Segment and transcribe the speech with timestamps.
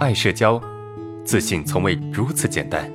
[0.00, 0.58] 爱社交，
[1.26, 2.90] 自信从未如此简单。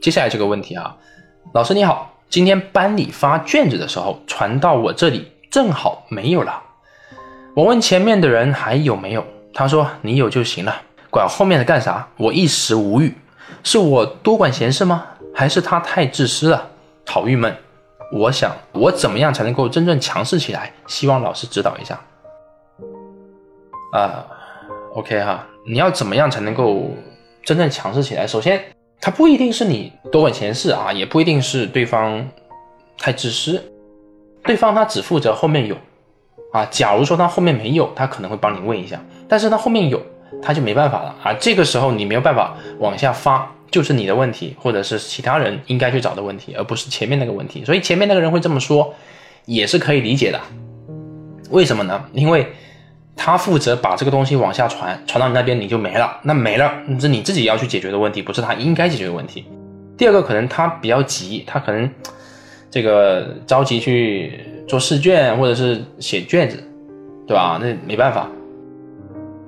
[0.00, 0.96] 接下来这个问题啊，
[1.52, 6.62] 老师你好，今天班里发卷子的时候传到我这里，正好没有了。
[7.54, 10.74] 我问前面的人还有没有，他说你有就行了，
[11.10, 12.08] 管后面的干啥？
[12.16, 13.14] 我一时无语，
[13.62, 15.04] 是我多管闲事吗？
[15.34, 16.70] 还是他太自私了？
[17.04, 17.54] 好郁闷。
[18.14, 20.72] 我想我怎么样才能够真正强势起来？
[20.86, 22.00] 希望老师指导一下。
[23.92, 24.24] 啊
[24.94, 26.90] ，OK 哈，你要怎么样才能够
[27.44, 28.26] 真正强势起来？
[28.26, 28.62] 首先。
[29.00, 32.26] 他不一定是你多管闲事啊，也不一定是对方
[32.96, 33.62] 太自私，
[34.44, 35.76] 对方他只负责后面有
[36.54, 36.64] 啊。
[36.70, 40.00] 假如说他后面没有，他可能会帮你问一下，但是他后面有，
[40.40, 41.34] 他就没办法了啊。
[41.34, 47.64] 这个时候你没有办法往下发，就是你的问题，或者是其他人应该去找的问题，而不是前面那个问题。
[47.64, 48.94] 所以前面那个人会这么说，
[49.46, 50.40] 也是可以理解的。
[51.50, 52.04] 为什么呢？
[52.12, 52.46] 因为。
[53.16, 59.46] 他负责把这个东西往下传，传到你那边你就没了，那没了是你自己要去解决的问题，不是他应该解决的问题。
[59.96, 61.88] 第二个可能他比较急，他可能
[62.72, 66.56] 这个着急去做试卷或者是写卷子，
[67.24, 67.56] 对吧？
[67.62, 68.28] 那没办法，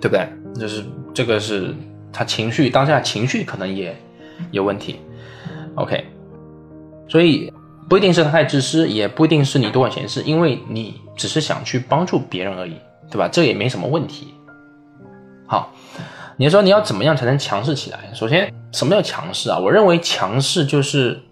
[0.01, 0.25] 对不对？
[0.61, 1.75] 就是这个是
[2.13, 3.93] 他情绪当下情绪可能也
[4.51, 5.01] 有问题。
[5.75, 6.05] OK，
[7.09, 7.53] 所以
[7.89, 12.75] 不一定是他太自私，也不一定是你多管闲事，因为你只是想去帮助别人而已。
[13.09, 13.29] 对吧？
[13.31, 14.35] 这也没什么问题。
[15.47, 15.73] 好，
[16.37, 18.01] 你说你要怎么样才能强势起来？
[18.13, 19.57] 首先，什么叫强势啊？
[19.57, 21.23] 我认为强势就是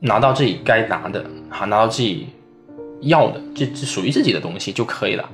[0.00, 2.28] 拿到自己该拿的，哈，拿到自己
[3.02, 5.28] 要的，这这属于自己的东西就可以了，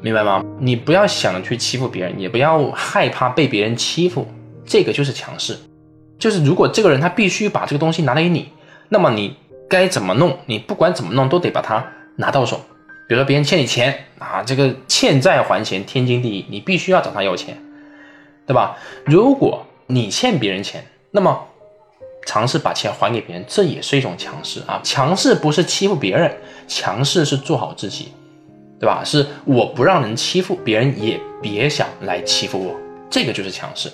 [0.00, 0.44] 明白吗？
[0.60, 4.28] 你不要想着去欺负别人，也不要害怕被别人欺负，
[4.64, 5.56] 这个就是强势。
[6.18, 8.48] 就是如果这个人他必须把这个东西拿给你，
[8.88, 9.36] 那么你
[9.68, 10.38] 该怎么弄？
[10.46, 12.60] 你不管怎么弄，都得把它拿到手。
[13.08, 17.56] 比如说别人欠你钱啊，这个欠债还钱天经地义，你必须要找他要钱，
[18.46, 18.76] 对吧？
[19.04, 21.46] 如果你欠别人钱，那么
[22.26, 24.80] 尝试把钱还给别人，这也是一种强势啊。
[24.82, 26.34] 强势不是欺负别人，
[26.66, 28.08] 强势是做好自己，
[28.80, 29.04] 对吧？
[29.04, 32.74] 是我不让人欺负别人，也别想来欺负我，
[33.08, 33.88] 这个就是强势，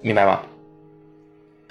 [0.00, 0.40] 明白吗？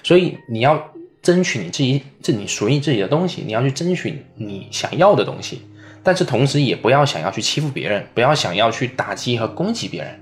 [0.06, 5.64] 所以你要争取你自己，这你属于自己的东西，你要去争取你想要的东西。
[6.04, 10.20] 但是同时也不要想要去欺负别人，不要想要去打击和攻击别人，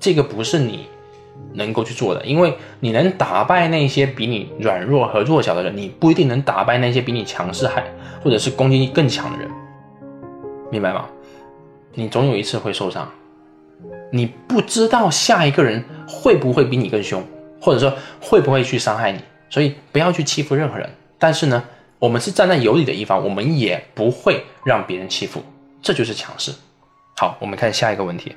[0.00, 0.86] 这个不是你
[1.52, 2.24] 能够去做的。
[2.24, 7.84] 因为你能打败那些比你软弱和弱小的人，你不一定能打败那些比你强势还
[8.24, 9.50] 或者是攻击力更强的人，
[10.70, 11.06] 明白吗？
[11.92, 13.06] 你总有一次会受伤，
[14.10, 17.22] 你不知道下一个人会不会比你更凶，
[17.62, 19.20] 或者说会不会去伤害你？
[19.48, 20.90] 所以不要去欺负任何人。
[21.18, 21.62] 但是呢
[22.00, 25.40] 我们是站在有理的一方我们也不会让别人欺负。
[25.80, 26.52] 这就是强势。
[27.16, 28.34] 好我们看下一个问题。